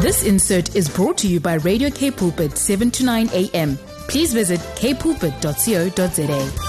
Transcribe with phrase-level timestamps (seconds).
[0.00, 3.76] This insert is brought to you by Radio Cape Pulpit 7 to 9 a.m.
[4.06, 6.68] Please visit capepulpit.co.za.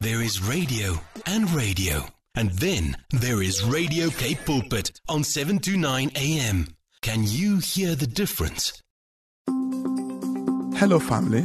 [0.00, 2.06] There is radio and radio.
[2.34, 6.68] And then there is Radio Cape Pulpit on 7 to 9 a.m.
[7.02, 8.82] Can you hear the difference?
[10.78, 11.44] Hello, family.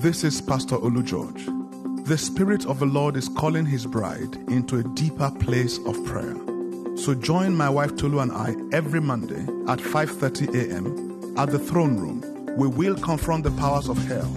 [0.00, 1.57] This is Pastor Olu George.
[2.08, 6.34] The Spirit of the Lord is calling His bride into a deeper place of prayer.
[6.96, 11.36] So join my wife Tolu and I every Monday at 5:30 a.m.
[11.36, 12.24] at the throne room.
[12.56, 14.30] We will confront the powers of hell.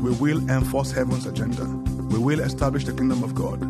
[0.00, 1.64] We will enforce heaven's agenda.
[2.10, 3.60] We will establish the kingdom of God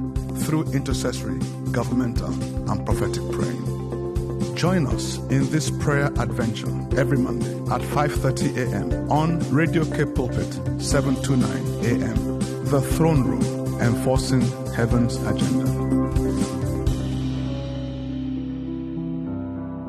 [0.45, 1.38] through intercessory,
[1.73, 2.32] governmental,
[2.71, 4.55] and prophetic praying.
[4.57, 9.10] Join us in this prayer adventure every Monday at 5:30 a.m.
[9.10, 12.31] on Radio Cape Pulpit 729 a.m.
[12.72, 14.40] The Throne Room, enforcing
[14.72, 15.66] heaven's agenda.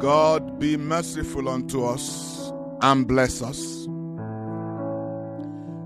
[0.02, 3.86] God be merciful unto us and bless us,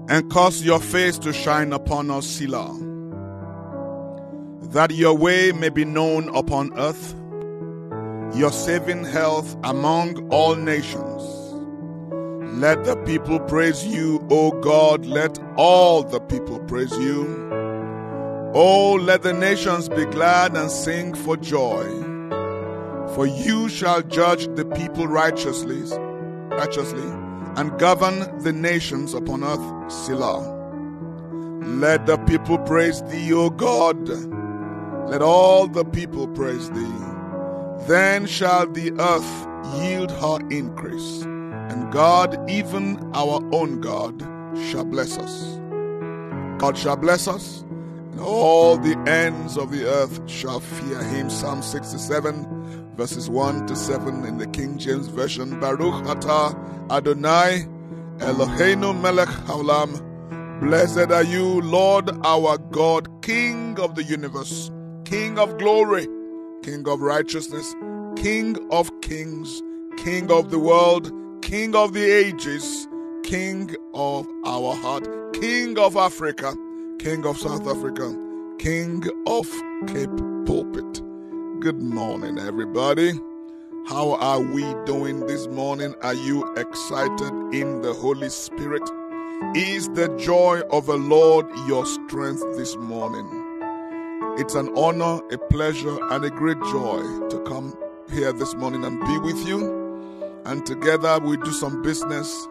[0.10, 2.76] and cause your face to shine upon us, Selah,
[4.72, 7.14] that your way may be known upon earth
[8.36, 11.37] your saving health among all nations.
[12.60, 15.06] Let the people praise you, O God.
[15.06, 17.52] Let all the people praise you.
[18.56, 21.86] Oh, let the nations be glad and sing for joy.
[23.14, 25.84] For you shall judge the people righteously,
[26.50, 27.08] righteously,
[27.58, 30.42] and govern the nations upon earth, Selah.
[31.64, 34.10] Let the people praise thee, O God.
[35.10, 36.98] Let all the people praise thee.
[37.88, 39.48] Then shall the earth
[39.80, 41.24] yield her increase,
[41.70, 44.22] and God, even our own God,
[44.70, 45.60] shall bless us.
[46.60, 47.62] God shall bless us,
[48.12, 51.30] and all the ends of the earth shall fear him.
[51.30, 55.60] Psalm 67, verses 1 to 7 in the King James Version.
[55.60, 56.56] Baruch atah
[56.92, 57.66] Adonai
[58.18, 60.04] Eloheinu melech haolam.
[60.62, 64.72] Blessed are you, Lord our God, King of the universe,
[65.06, 66.08] King of glory.
[66.64, 67.76] King of righteousness,
[68.18, 69.62] King of kings,
[69.98, 71.12] King of the world,
[71.48, 72.90] King of the ages,
[73.24, 76.54] King of our heart, King of Africa,
[77.00, 78.14] King of South Africa,
[78.60, 79.48] King of
[79.88, 80.10] Cape
[80.46, 81.02] Pulpit.
[81.62, 83.14] Good morning, everybody.
[83.88, 85.96] How are we doing this morning?
[86.02, 88.84] Are you excited in the Holy Spirit?
[89.56, 93.26] Is the joy of the Lord your strength this morning?
[94.38, 97.74] It's an honor, a pleasure, and a great joy to come
[98.12, 99.77] here this morning and be with you.
[100.48, 102.48] And together we do some business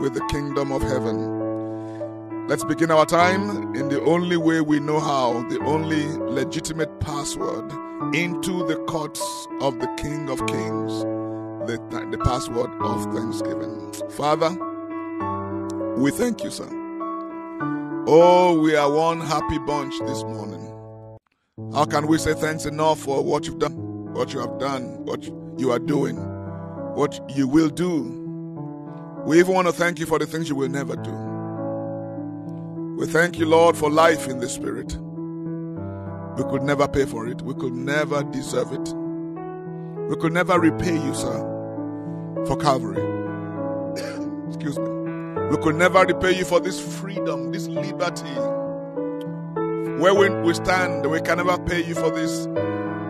[0.00, 2.48] with the kingdom of heaven.
[2.48, 7.70] Let's begin our time in the only way we know how, the only legitimate password
[8.12, 9.22] into the courts
[9.60, 11.02] of the King of Kings,
[11.68, 13.92] the, the password of thanksgiving.
[14.10, 14.50] Father,
[15.96, 16.68] we thank you, sir.
[18.08, 20.72] Oh, we are one happy bunch this morning.
[21.72, 25.24] How can we say thanks enough for what you've done, what you have done, what
[25.58, 26.35] you are doing,
[26.96, 28.00] what you will do?
[29.26, 31.12] We even want to thank you for the things you will never do.
[32.96, 34.96] We thank you, Lord, for life in the Spirit.
[36.36, 38.94] We could never pay for it, we could never deserve it.
[40.08, 43.02] We could never repay you, sir, for Calvary.
[44.48, 44.88] Excuse me.
[45.50, 48.32] We could never repay you for this freedom, this liberty
[50.00, 52.46] where we, stand, we can never pay you for this,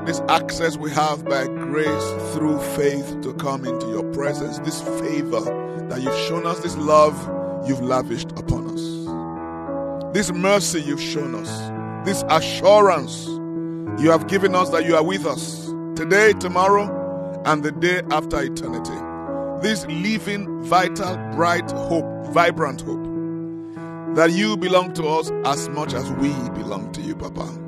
[0.06, 5.41] this access we have by grace through faith to come into your presence, this favor
[5.89, 7.17] that you've shown us, this love
[7.69, 13.27] you've lavished upon us, this mercy you've shown us, this assurance
[14.00, 18.41] you have given us that you are with us today, tomorrow, and the day after
[18.41, 18.94] eternity.
[19.61, 23.05] This living, vital, bright hope, vibrant hope
[24.15, 27.66] that you belong to us as much as we belong to you, Papa.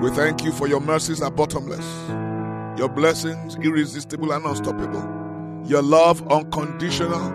[0.00, 1.84] We thank you for your mercies are bottomless,
[2.78, 5.02] your blessings irresistible and unstoppable,
[5.68, 7.34] your love unconditional,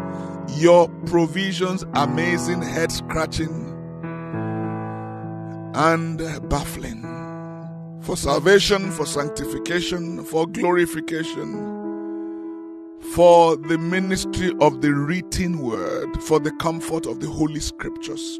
[0.56, 3.70] your provisions amazing, head scratching,
[5.76, 6.20] and
[6.50, 7.02] baffling.
[8.02, 11.70] For salvation, for sanctification, for glorification.
[13.14, 18.40] For the ministry of the written word, for the comfort of the holy scriptures,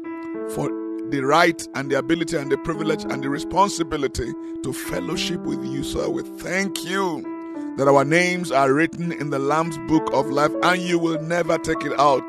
[0.54, 0.70] for
[1.10, 5.84] the right and the ability and the privilege and the responsibility to fellowship with you,
[5.84, 6.08] sir.
[6.08, 7.22] We thank you
[7.76, 11.58] that our names are written in the Lamb's book of life and you will never
[11.58, 12.24] take it out.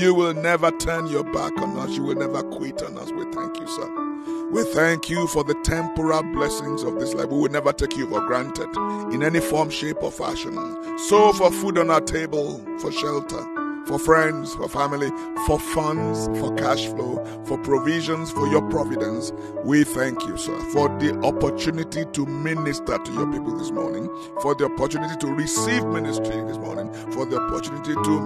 [0.00, 1.96] You will never turn your back on us.
[1.96, 3.10] You will never quit on us.
[3.12, 4.50] We thank you, sir.
[4.50, 7.28] We thank you for the temporal blessings of this life.
[7.28, 8.68] We will never take you for granted
[9.12, 10.54] in any form, shape, or fashion.
[10.98, 13.44] So, for food on our table, for shelter,
[13.86, 15.10] for friends, for family,
[15.46, 19.32] for funds, for cash flow, for provisions, for your providence.
[19.64, 24.08] We thank you, sir, for the opportunity to minister to your people this morning,
[24.42, 28.20] for the opportunity to receive ministry this morning, for the opportunity to,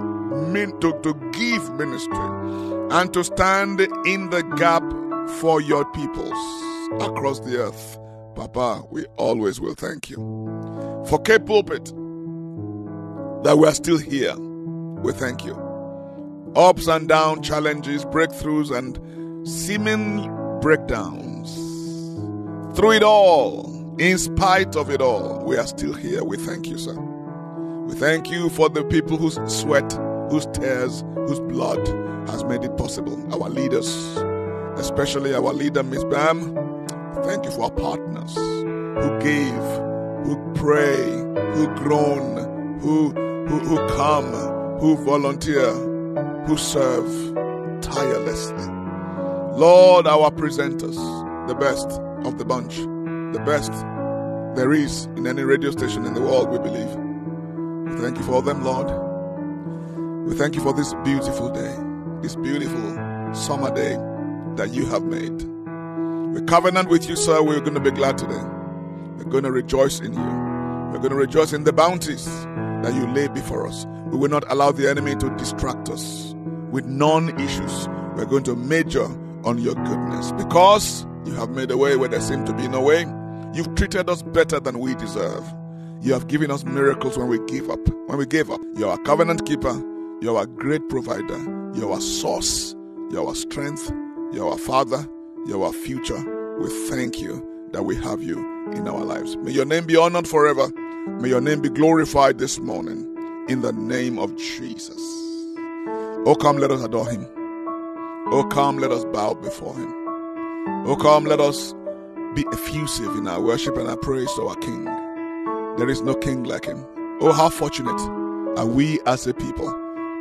[0.47, 2.17] min- to, to give ministry,
[2.97, 4.83] and to stand in the gap
[5.39, 6.37] for your peoples
[7.01, 7.97] across the earth.
[8.35, 10.17] Papa, we always will thank you.
[11.07, 11.85] For Cape Pulpit,
[13.43, 14.35] that we are still here
[15.01, 15.55] we thank you.
[16.55, 18.99] Ups and downs, challenges, breakthroughs, and
[19.47, 20.27] seeming
[20.61, 21.55] breakdowns.
[22.75, 26.23] Through it all, in spite of it all, we are still here.
[26.23, 26.93] We thank you, sir.
[26.93, 29.91] We thank you for the people whose sweat,
[30.29, 31.85] whose tears, whose blood
[32.29, 33.17] has made it possible.
[33.33, 33.87] Our leaders,
[34.77, 36.55] especially our leader, Miss Bam.
[37.23, 39.53] Thank you for our partners who gave,
[40.25, 41.03] who pray,
[41.53, 43.11] who groan, who
[43.51, 45.71] who, who come who volunteer,
[46.47, 47.05] who serve
[47.83, 48.65] tirelessly.
[49.55, 50.97] Lord, our presenters,
[51.47, 51.87] the best
[52.25, 53.71] of the bunch, the best
[54.55, 56.89] there is in any radio station in the world, we believe.
[57.93, 58.87] We thank you for them, Lord.
[60.27, 61.77] We thank you for this beautiful day,
[62.23, 63.97] this beautiful summer day
[64.55, 65.43] that you have made.
[66.33, 67.43] We covenant with you, sir.
[67.43, 68.41] We're going to be glad today.
[69.17, 70.29] We're going to rejoice in you.
[70.91, 72.27] We're going to rejoice in the bounties
[72.83, 73.85] that you lay before us.
[74.07, 76.33] We will not allow the enemy to distract us
[76.71, 77.87] with non issues.
[78.15, 79.05] We're going to major
[79.43, 82.81] on your goodness because you have made a way where there seemed to be no
[82.81, 83.05] way.
[83.53, 85.43] You've treated us better than we deserve.
[86.01, 87.79] You have given us miracles when we give up.
[88.07, 89.73] When we gave up, you're our covenant keeper.
[90.21, 91.37] You're our great provider.
[91.75, 92.75] You're our source.
[93.11, 93.91] You're our strength.
[94.33, 95.07] You're our father.
[95.45, 96.57] You're our future.
[96.59, 98.39] We thank you that we have you
[98.73, 99.37] in our lives.
[99.37, 100.71] May your name be honored forever.
[101.07, 103.07] May your name be glorified this morning
[103.49, 104.99] in the name of Jesus.
[106.27, 107.25] Oh, come, let us adore him.
[108.31, 109.91] Oh, come, let us bow before him.
[110.87, 111.73] Oh, come, let us
[112.35, 114.85] be effusive in our worship and our praise to our King.
[115.77, 116.85] There is no King like him.
[117.19, 117.99] Oh, how fortunate
[118.59, 119.71] are we as a people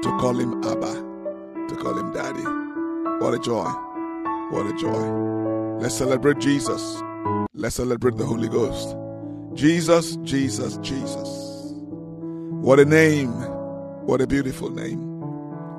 [0.03, 0.95] to call him Abba,
[1.69, 2.43] to call him Daddy.
[3.23, 3.69] What a joy!
[4.51, 5.79] What a joy.
[5.79, 7.03] Let's celebrate Jesus.
[7.55, 8.97] Let's celebrate the Holy Ghost.
[9.61, 11.29] Jesus, Jesus, Jesus.
[12.63, 13.35] What a name.
[14.07, 15.21] What a beautiful name.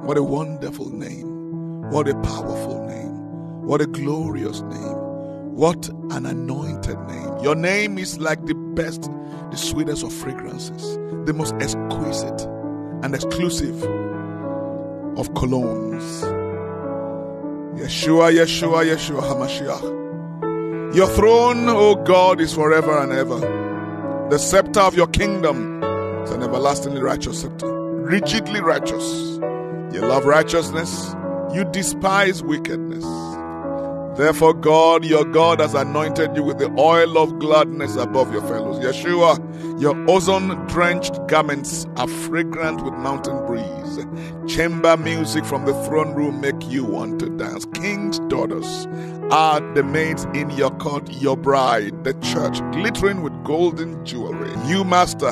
[0.03, 1.89] What a wonderful name.
[1.89, 3.65] What a powerful name.
[3.65, 4.97] What a glorious name.
[5.55, 7.39] What an anointed name.
[7.39, 9.09] Your name is like the best,
[9.49, 10.95] the sweetest of fragrances,
[11.25, 12.41] the most exquisite
[13.01, 13.81] and exclusive
[15.17, 16.21] of colognes.
[17.79, 20.95] Yeshua, Yeshua, Yeshua HaMashiach.
[20.95, 23.60] Your throne, O God, is forever and ever.
[24.31, 25.83] The scepter of your kingdom
[26.21, 29.03] it's an everlastingly righteous scepter, rigidly righteous.
[29.91, 31.13] You love righteousness,
[31.53, 33.03] you despise wickedness.
[34.15, 38.77] Therefore, God, your God, has anointed you with the oil of gladness above your fellows.
[38.83, 39.39] Yeshua,
[39.81, 44.05] your ozone drenched garments are fragrant with mountain breeze.
[44.53, 47.65] Chamber music from the throne room make you want to dance.
[47.73, 48.85] King's daughters
[49.31, 54.51] are the maids in your court, your bride, the church, glittering with golden jewelry.
[54.67, 55.31] You, Master,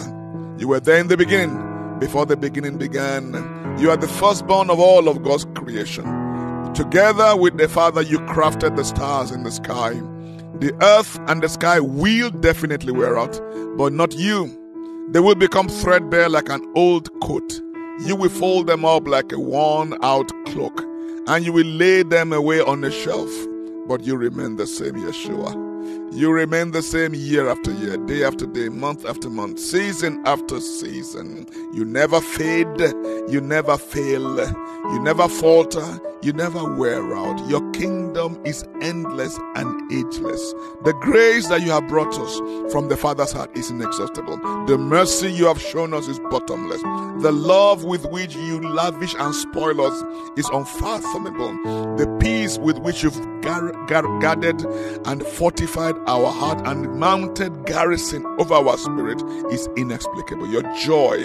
[0.57, 3.33] you were there in the beginning, before the beginning began.
[3.77, 6.05] You are the firstborn of all of God's creation.
[6.79, 9.95] Together with the Father, you crafted the stars in the sky.
[10.61, 13.37] The earth and the sky will definitely wear out,
[13.77, 14.47] but not you.
[15.11, 17.61] They will become threadbare like an old coat.
[18.05, 20.81] You will fold them up like a worn out cloak,
[21.27, 23.29] and you will lay them away on a shelf.
[23.89, 25.68] But you remain the same, Yeshua.
[26.11, 30.59] You remain the same year after year, day after day, month after month, season after
[30.59, 31.45] season.
[31.71, 32.79] You never fade,
[33.29, 34.39] you never fail,
[34.91, 37.47] you never falter, you never wear out.
[37.47, 40.53] Your kingdom is endless and ageless.
[40.83, 44.37] The grace that you have brought us from the Father's heart is inexhaustible.
[44.65, 46.81] The mercy you have shown us is bottomless.
[47.23, 50.03] The love with which you lavish and spoil us
[50.37, 51.53] is unfathomable.
[51.95, 54.61] The peace with which you've gar- gar- guarded
[55.05, 59.21] and fortified our heart and mounted garrison over our spirit
[59.51, 60.47] is inexplicable.
[60.51, 61.15] Your joy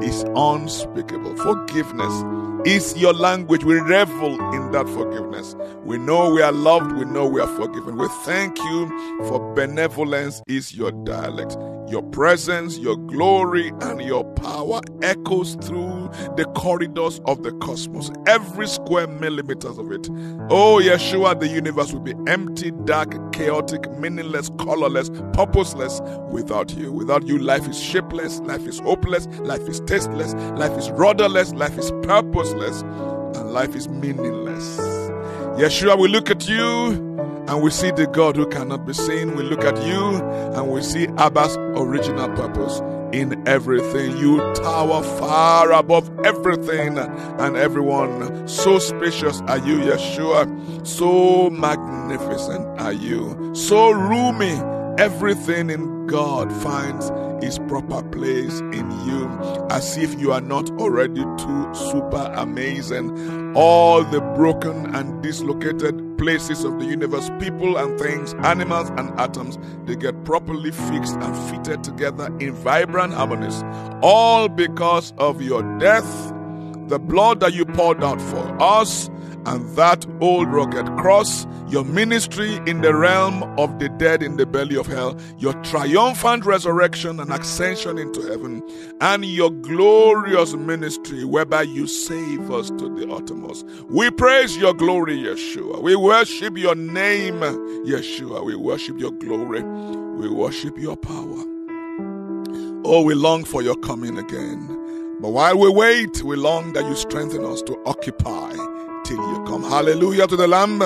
[0.00, 1.34] is unspeakable.
[1.36, 2.22] Forgiveness
[2.66, 3.64] is your language.
[3.64, 5.54] We revel in that forgiveness.
[5.84, 6.92] We know we are loved.
[6.92, 7.96] We know we are forgiven.
[7.96, 8.88] We thank you
[9.28, 11.56] for benevolence is your dialect.
[11.88, 18.66] Your presence, your glory, and your power echoes through the corridors of the cosmos, every
[18.66, 20.08] square millimeters of it.
[20.50, 26.00] Oh, Yeshua, the universe will be empty, dark, chaotic, meaningless, colorless, purposeless
[26.30, 26.90] without you.
[26.90, 31.76] Without you, life is shapeless, life is hopeless, life is tasteless, life is rudderless, life
[31.78, 34.78] is purposeless, and life is meaningless.
[35.58, 37.12] Yeshua, we look at you
[37.48, 39.36] and we see the God who cannot be seen.
[39.36, 40.16] We look at you
[40.54, 42.80] and we see Abba's original purpose
[43.12, 44.16] in everything.
[44.16, 48.48] You tower far above everything and everyone.
[48.48, 50.86] So spacious are you, Yeshua.
[50.86, 53.54] So magnificent are you.
[53.54, 54.60] So roomy.
[54.96, 57.10] Everything in God finds
[57.44, 59.28] its proper place in you,
[59.68, 63.56] as if you are not already too super amazing.
[63.56, 69.58] All the broken and dislocated places of the universe, people and things, animals and atoms,
[69.84, 73.62] they get properly fixed and fitted together in vibrant harmonies,
[74.02, 76.32] all because of your death,
[76.88, 79.10] the blood that you poured out for us
[79.46, 84.46] and that old rugged cross, your ministry in the realm of the dead in the
[84.46, 88.62] belly of hell, your triumphant resurrection and ascension into heaven,
[89.00, 93.66] and your glorious ministry whereby you save us to the uttermost.
[93.88, 95.82] We praise your glory, Yeshua.
[95.82, 97.40] We worship your name,
[97.86, 98.44] Yeshua.
[98.44, 99.62] We worship your glory.
[99.62, 101.44] We worship your power.
[102.86, 104.68] Oh, we long for your coming again.
[105.20, 108.52] But while we wait, we long that you strengthen us to occupy
[109.04, 109.62] till you come.
[109.62, 110.80] Hallelujah to the Lamb.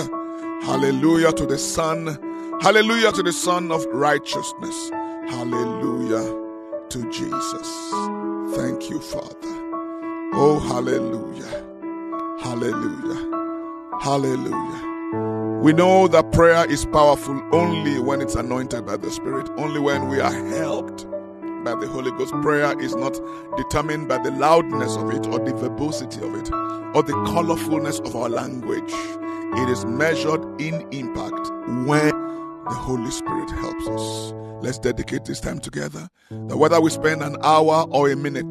[0.63, 2.19] Hallelujah to the Son.
[2.61, 4.91] Hallelujah to the Son of righteousness.
[5.29, 6.25] Hallelujah
[6.91, 7.91] to Jesus.
[8.57, 9.55] Thank you, Father.
[10.35, 11.65] Oh, hallelujah.
[12.41, 13.99] Hallelujah.
[14.01, 15.61] Hallelujah.
[15.63, 20.09] We know that prayer is powerful only when it's anointed by the Spirit, only when
[20.09, 21.08] we are helped
[21.75, 22.33] by the Holy Ghost.
[22.41, 23.19] Prayer is not
[23.57, 26.51] determined by the loudness of it or the verbosity of it
[26.95, 28.93] or the colorfulness of our language.
[29.61, 31.51] It is measured in impact
[31.87, 32.11] when
[32.65, 34.33] the Holy Spirit helps us.
[34.63, 38.51] Let's dedicate this time together that whether we spend an hour or a minute,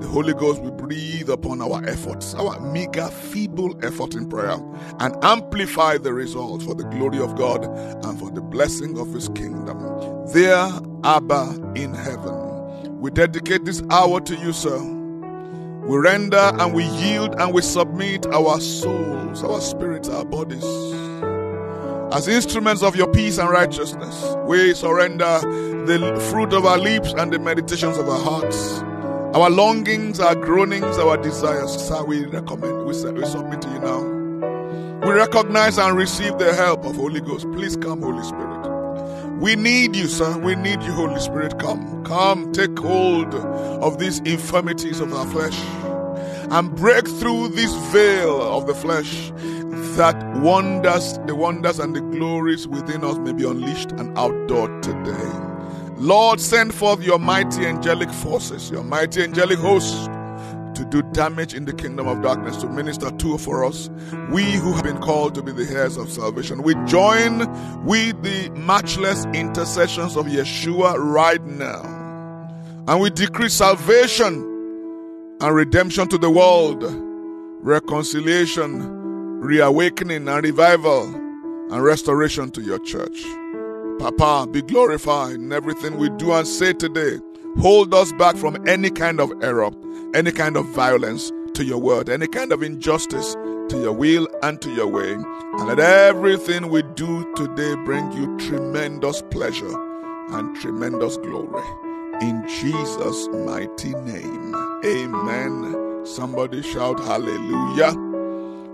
[0.00, 4.56] the Holy Ghost will breathe upon our efforts, our meager, feeble effort in prayer,
[4.98, 9.28] and amplify the results for the glory of God and for the blessing of His
[9.30, 9.78] kingdom.
[10.32, 10.70] There,
[11.04, 12.39] Abba in heaven,
[13.00, 14.78] we dedicate this hour to you, sir.
[14.78, 20.64] We render and we yield and we submit our souls, our spirits, our bodies
[22.12, 24.34] as instruments of your peace and righteousness.
[24.46, 25.40] We surrender
[25.86, 28.82] the fruit of our lips and the meditations of our hearts.
[29.36, 34.02] Our longings, our groanings, our desires, sir, we recommend, we, we submit to you now.
[35.06, 37.46] We recognize and receive the help of Holy Ghost.
[37.52, 38.69] Please come, Holy Spirit.
[39.40, 40.36] We need you, sir.
[40.36, 41.58] We need you, Holy Spirit.
[41.58, 45.58] Come, come, take hold of these infirmities of our flesh
[46.50, 49.32] and break through this veil of the flesh
[49.96, 55.94] that wonders, the wonders and the glories within us may be unleashed and outdoored today.
[55.96, 60.06] Lord, send forth your mighty angelic forces, your mighty angelic hosts
[60.80, 63.90] to do damage in the kingdom of darkness, to minister to for us.
[64.30, 67.40] We who have been called to be the heirs of salvation, we join
[67.84, 71.82] with the matchless intercessions of Yeshua right now.
[72.88, 74.36] And we decree salvation
[75.40, 76.82] and redemption to the world,
[77.62, 83.22] reconciliation, reawakening and revival, and restoration to your church.
[83.98, 87.18] Papa, be glorified in everything we do and say today.
[87.58, 89.70] Hold us back from any kind of error,
[90.14, 93.34] any kind of violence to your word, any kind of injustice
[93.68, 95.12] to your will and to your way.
[95.12, 99.74] And let everything we do today bring you tremendous pleasure
[100.32, 101.62] and tremendous glory.
[102.20, 104.54] In Jesus' mighty name.
[104.84, 106.04] Amen.
[106.04, 107.92] Somebody shout hallelujah.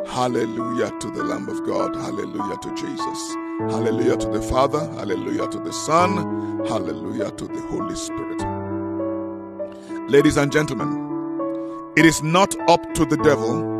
[0.07, 1.95] Hallelujah to the Lamb of God.
[1.97, 3.35] Hallelujah to Jesus.
[3.71, 4.81] Hallelujah to the Father.
[4.95, 6.65] Hallelujah to the Son.
[6.67, 8.43] Hallelujah to the Holy Spirit.
[10.09, 11.06] Ladies and gentlemen,
[11.97, 13.75] it is not up to the devil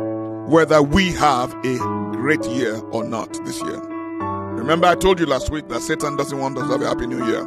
[0.47, 1.77] whether we have a
[2.13, 3.79] great year or not this year.
[3.79, 7.05] Remember, I told you last week that Satan doesn't want us to have a happy
[7.05, 7.43] new year.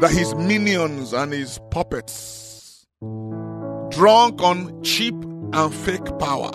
[0.00, 6.52] That his minions and his puppets, drunk on cheap and fake power,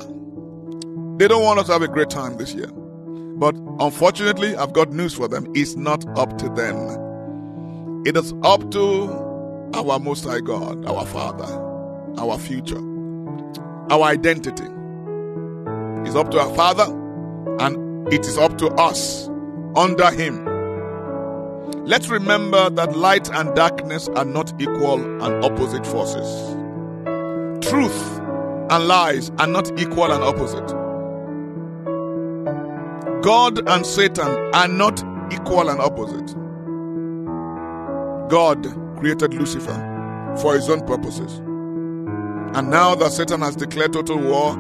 [1.18, 2.68] they don't want us to have a great time this year.
[2.68, 5.48] But unfortunately, I've got news for them.
[5.56, 8.04] It's not up to them.
[8.06, 9.10] It is up to
[9.74, 11.67] our Most High God, our Father,
[12.18, 12.82] our future,
[13.90, 14.66] our identity.
[16.08, 16.86] is up to our Father,
[17.60, 19.28] and it is up to us
[19.76, 20.46] under Him.
[21.86, 26.56] Let's remember that light and darkness are not equal and opposite forces.
[27.70, 28.20] Truth
[28.70, 30.68] and lies are not equal and opposite.
[33.24, 36.36] God and Satan are not equal and opposite.
[38.30, 38.64] God
[38.98, 41.42] created Lucifer for his own purposes.
[42.58, 44.58] And now that Satan has declared total war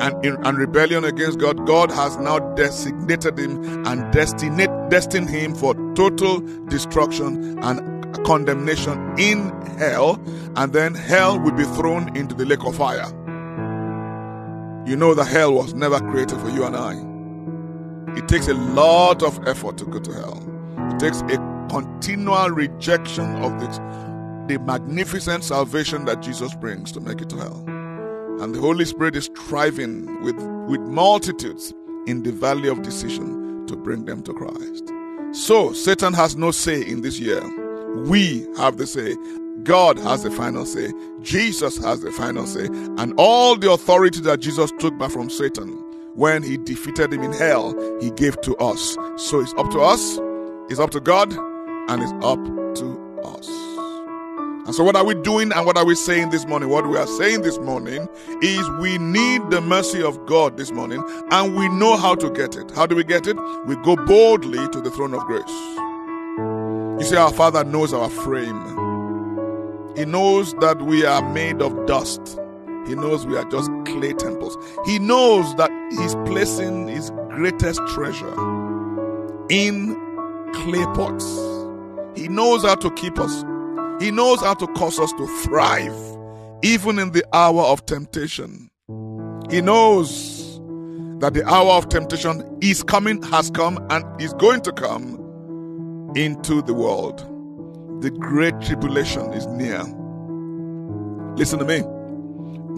[0.00, 4.56] and, in, and rebellion against God, God has now designated him and destined,
[4.90, 10.18] destined him for total destruction and condemnation in hell,
[10.56, 13.08] and then hell will be thrown into the lake of fire.
[14.86, 16.94] You know that hell was never created for you and I.
[18.18, 20.42] It takes a lot of effort to go to hell.
[20.94, 21.36] It takes a
[21.68, 23.78] continual rejection of this,
[24.48, 27.64] the magnificent salvation that Jesus brings to make it to hell.
[28.40, 30.36] And the Holy Spirit is striving with,
[30.68, 31.74] with multitudes
[32.06, 34.92] in the valley of decision to bring them to Christ.
[35.32, 37.42] So, Satan has no say in this year.
[38.04, 39.14] We have the say.
[39.64, 40.92] God has the final say.
[41.20, 42.66] Jesus has the final say.
[42.96, 45.72] And all the authority that Jesus took back from Satan
[46.14, 48.96] when he defeated him in hell, he gave to us.
[49.16, 50.18] So it's up to us,
[50.70, 52.44] it's up to God, and it's up
[52.76, 53.57] to us.
[54.68, 56.68] And so, what are we doing and what are we saying this morning?
[56.68, 58.06] What we are saying this morning
[58.42, 62.54] is we need the mercy of God this morning, and we know how to get
[62.54, 62.70] it.
[62.72, 63.38] How do we get it?
[63.64, 65.48] We go boldly to the throne of grace.
[67.00, 68.62] You see, our Father knows our frame,
[69.96, 72.38] He knows that we are made of dust.
[72.86, 74.58] He knows we are just clay temples.
[74.84, 78.34] He knows that He's placing His greatest treasure
[79.48, 79.94] in
[80.52, 81.24] clay pots.
[82.20, 83.42] He knows how to keep us
[84.00, 85.94] he knows how to cause us to thrive,
[86.62, 88.70] even in the hour of temptation.
[89.50, 90.60] He knows
[91.20, 96.62] that the hour of temptation is coming, has come, and is going to come into
[96.62, 97.18] the world.
[98.02, 99.82] The great tribulation is near.
[101.36, 101.82] Listen to me.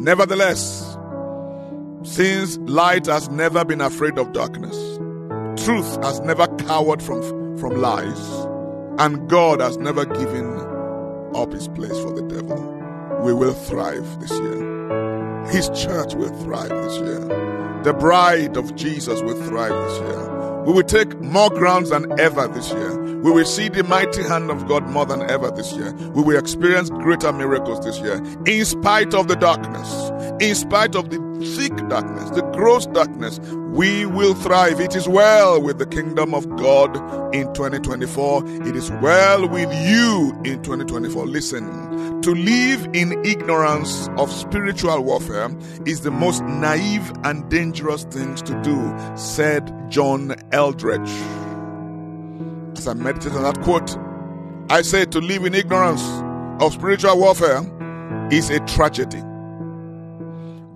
[0.02, 0.96] Nevertheless,
[2.02, 4.76] since light has never been afraid of darkness,
[5.62, 7.20] truth has never cowered from,
[7.58, 8.46] from lies,
[8.98, 10.69] and God has never given
[11.34, 12.56] up his place for the devil.
[13.22, 15.46] We will thrive this year.
[15.48, 17.20] His church will thrive this year.
[17.84, 20.64] The bride of Jesus will thrive this year.
[20.64, 23.20] We will take more grounds than ever this year.
[23.20, 25.92] We will see the mighty hand of God more than ever this year.
[26.14, 31.10] We will experience greater miracles this year, in spite of the darkness, in spite of
[31.10, 31.18] the
[31.56, 33.38] thick darkness, the gross darkness.
[33.70, 34.80] We will thrive.
[34.80, 36.96] It is well with the kingdom of God
[37.34, 38.42] in 2024.
[38.66, 41.26] It is well with you in 2024.
[41.26, 45.50] Listen, to live in ignorance of spiritual warfare
[45.86, 51.10] is the most naive and dangerous things to do, said John Eldredge.
[52.78, 53.96] As I meditate on that quote,
[54.70, 56.02] I say to live in ignorance
[56.62, 57.62] of spiritual warfare
[58.30, 59.22] is a tragedy.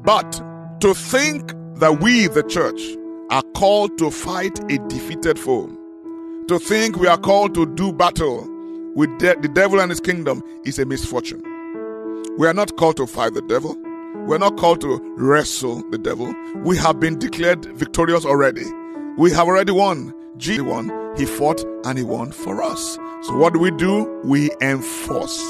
[0.05, 0.33] But
[0.81, 2.81] to think that we, the church,
[3.31, 5.67] are called to fight a defeated foe,
[6.49, 8.47] to think we are called to do battle
[8.95, 11.43] with de- the devil and his kingdom is a misfortune.
[12.38, 13.77] We are not called to fight the devil.
[14.27, 16.35] We're not called to wrestle the devil.
[16.57, 18.64] We have been declared victorious already.
[19.17, 20.14] We have already won.
[20.37, 21.14] Jesus won.
[21.17, 22.95] He fought and he won for us.
[23.23, 24.05] So what do we do?
[24.25, 25.40] We enforce.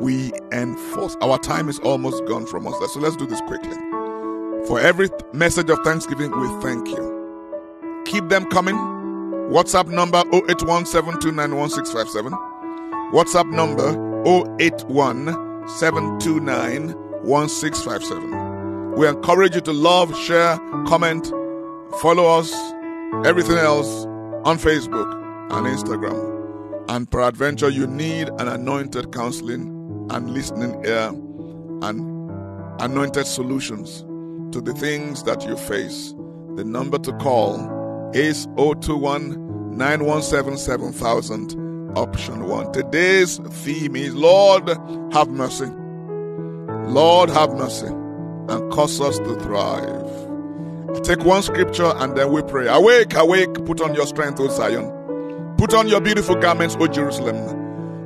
[0.00, 1.16] We enforce.
[1.20, 2.74] Our time is almost gone from us.
[2.92, 3.76] So let's do this quickly.
[4.66, 8.02] For every message of thanksgiving, we thank you.
[8.04, 8.76] Keep them coming.
[9.50, 10.84] WhatsApp number 081
[13.12, 13.88] WhatsApp number
[14.60, 15.24] 081
[18.96, 21.26] We encourage you to love, share, comment,
[22.00, 22.52] follow us,
[23.26, 24.04] everything else
[24.44, 25.12] on Facebook
[25.50, 26.36] and Instagram.
[26.88, 29.77] And peradventure, you need an anointed counseling
[30.10, 31.08] and listening ear
[31.82, 32.30] and
[32.80, 34.04] anointed solutions
[34.52, 36.14] to the things that you face.
[36.56, 42.72] The number to call is 021 917 7000, option 1.
[42.72, 44.68] Today's theme is Lord,
[45.12, 45.66] have mercy.
[46.86, 50.08] Lord, have mercy and cause us to thrive.
[51.04, 52.66] Take one scripture and then we pray.
[52.66, 54.90] Awake, awake, put on your strength, O Zion.
[55.58, 57.36] Put on your beautiful garments, O Jerusalem,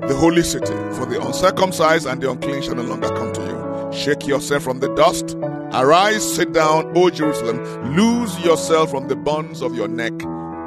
[0.08, 3.98] the holy city, for the uncircumcised and the unclean shall no longer come to you.
[3.98, 5.36] Shake yourself from the dust.
[5.74, 7.96] Arise, sit down, O Jerusalem.
[7.96, 10.12] Lose yourself from the bonds of your neck,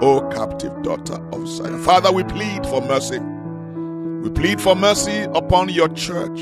[0.02, 1.82] O captive daughter of Zion.
[1.84, 3.20] Father, we plead for mercy.
[3.20, 6.40] We plead for mercy upon your church.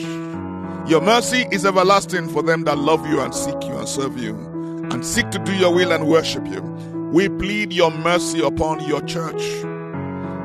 [0.88, 4.36] Your mercy is everlasting for them that love you and seek you and serve you
[4.92, 6.62] and seek to do your will and worship you.
[7.14, 9.42] We plead your mercy upon your church.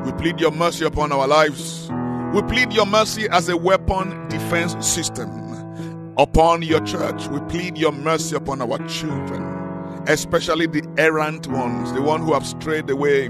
[0.05, 1.89] We plead your mercy upon our lives.
[2.33, 5.29] We plead your mercy as a weapon defense system
[6.15, 7.27] upon your church.
[7.29, 9.41] We plead your mercy upon our children,
[10.07, 13.29] especially the errant ones, the ones who have strayed away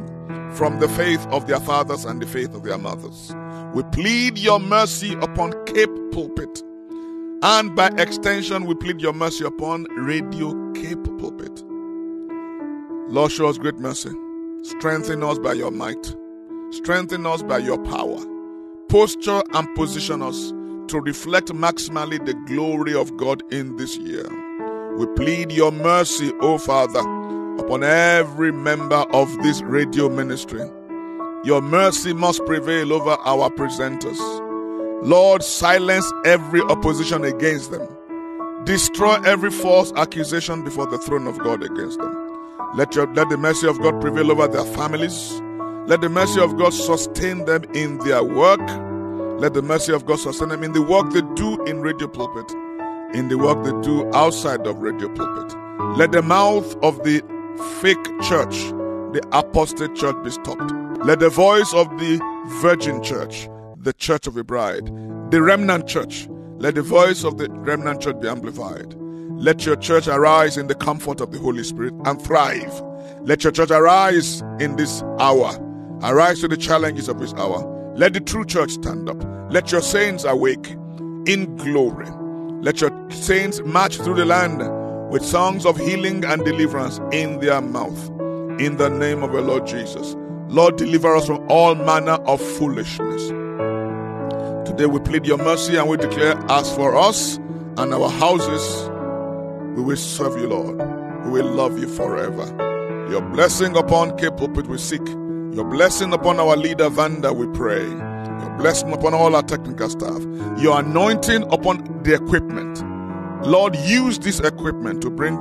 [0.54, 3.34] from the faith of their fathers and the faith of their mothers.
[3.74, 6.62] We plead your mercy upon Cape Pulpit.
[7.42, 11.64] And by extension, we plead your mercy upon Radio Cape Pulpit.
[13.10, 14.12] Lord, show us great mercy.
[14.64, 16.16] Strengthen us by your might.
[16.72, 18.20] Strengthen us by your power.
[18.90, 20.50] Posture and position us
[20.88, 24.28] to reflect maximally the glory of God in this year.
[24.98, 27.02] We plead your mercy, O Father,
[27.64, 30.68] upon every member of this radio ministry.
[31.44, 34.18] Your mercy must prevail over our presenters.
[35.06, 37.88] Lord, silence every opposition against them.
[38.66, 42.16] Destroy every false accusation before the throne of God against them.
[42.74, 45.42] Let, your, let the mercy of God prevail over their families.
[45.90, 48.62] Let the mercy of God sustain them in their work.
[49.42, 52.52] Let the mercy of God sustain them in the work they do in radio pulpit,
[53.16, 55.58] in the work they do outside of radio pulpit.
[55.98, 57.24] Let the mouth of the
[57.82, 58.54] fake church,
[59.14, 60.72] the apostate church, be stopped.
[61.04, 62.20] Let the voice of the
[62.62, 64.86] virgin church, the church of the bride,
[65.32, 66.28] the remnant church,
[66.60, 68.94] let the voice of the remnant church be amplified.
[68.94, 72.80] Let your church arise in the comfort of the Holy Spirit and thrive.
[73.22, 75.66] Let your church arise in this hour.
[76.02, 77.94] Arise to the challenges of this hour.
[77.96, 79.22] Let the true church stand up.
[79.52, 80.70] Let your saints awake
[81.26, 82.08] in glory.
[82.62, 84.60] Let your saints march through the land
[85.12, 88.10] with songs of healing and deliverance in their mouth.
[88.62, 90.16] In the name of the Lord Jesus.
[90.48, 93.28] Lord, deliver us from all manner of foolishness.
[94.70, 97.36] Today we plead your mercy and we declare, as for us
[97.78, 98.90] and our houses,
[99.76, 100.78] we will serve you, Lord.
[101.26, 102.46] We will love you forever.
[103.10, 105.06] Your blessing upon Cape Pulpit we seek.
[105.54, 107.84] Your blessing upon our leader Vanda we pray.
[107.84, 110.22] Your blessing upon all our technical staff.
[110.62, 112.84] Your anointing upon the equipment.
[113.46, 115.38] Lord, use this equipment to bring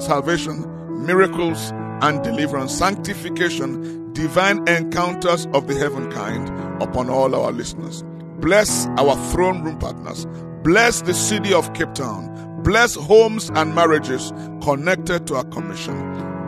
[0.00, 0.64] salvation,
[1.06, 1.70] miracles,
[2.02, 6.48] and deliverance, sanctification, divine encounters of the heaven kind
[6.82, 8.02] upon all our listeners.
[8.40, 10.26] Bless our throne room partners.
[10.62, 12.62] Bless the city of Cape Town.
[12.62, 15.96] Bless homes and marriages connected to our commission.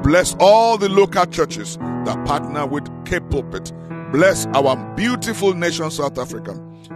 [0.03, 3.73] Bless all the local churches that partner with Cape Pulpit.
[4.13, 6.53] Bless our beautiful nation, South Africa.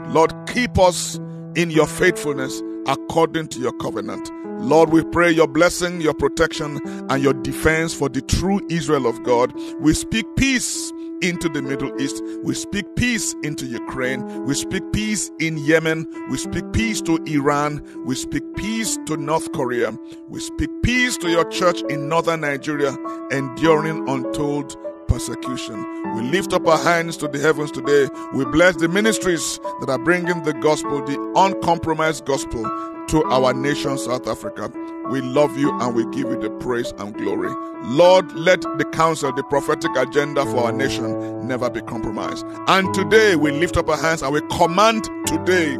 [0.08, 1.16] Lord, keep us
[1.54, 4.30] in your faithfulness according to your covenant.
[4.60, 9.22] Lord, we pray your blessing, your protection, and your defense for the true Israel of
[9.22, 9.52] God.
[9.80, 10.90] We speak peace
[11.22, 12.22] into the Middle East.
[12.42, 14.44] We speak peace into Ukraine.
[14.44, 16.06] We speak peace in Yemen.
[16.30, 17.82] We speak peace to Iran.
[18.04, 19.96] We speak peace to North Korea.
[20.28, 22.96] We speak peace to your church in northern Nigeria,
[23.30, 25.76] enduring untold persecution.
[26.16, 28.08] We lift up our hands to the heavens today.
[28.34, 32.62] We bless the ministries that are bringing the gospel, the uncompromised gospel,
[33.08, 34.70] to our nation, South Africa.
[35.10, 37.52] We love you and we give you the praise and glory.
[37.82, 42.46] Lord, let the counsel, the prophetic agenda for our nation never be compromised.
[42.66, 45.76] And today we lift up our hands and we command today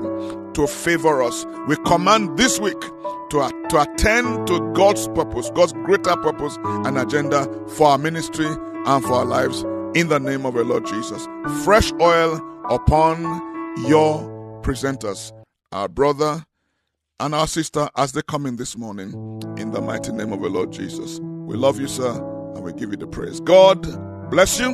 [0.53, 1.47] to favor us.
[1.67, 2.81] We command this week
[3.31, 8.47] to, to attend to God's purpose, God's greater purpose and agenda for our ministry
[8.87, 11.27] and for our lives in the name of the Lord Jesus.
[11.64, 13.23] Fresh oil upon
[13.87, 14.18] your
[14.62, 15.33] presenters,
[15.73, 16.44] our brother
[17.20, 19.12] and our sister as they come in this morning
[19.57, 21.20] in the mighty name of the Lord Jesus.
[21.20, 22.11] We love you, sir,
[22.55, 23.40] and we give you the praise.
[23.40, 23.83] God
[24.31, 24.73] bless you.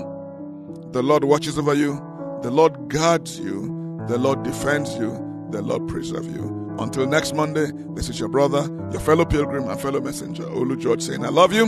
[0.93, 1.95] The Lord watches over you.
[2.43, 3.77] The Lord guards you.
[4.09, 5.11] The Lord defends you.
[5.51, 6.75] The Lord preserve you.
[6.79, 11.03] Until next Monday, this is your brother, your fellow pilgrim and fellow messenger, Olu George,
[11.03, 11.67] saying, I love you,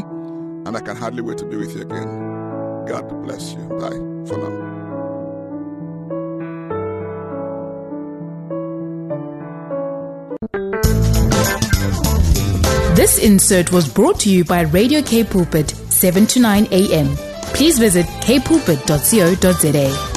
[0.64, 2.31] and I can hardly wait to be with you again.
[2.86, 3.60] God bless you.
[3.68, 4.72] Bye for now.
[12.94, 17.16] This insert was brought to you by Radio Cape Pulpit, 7 to 9 a.m.
[17.54, 20.11] Please visit capepulpit.co.za.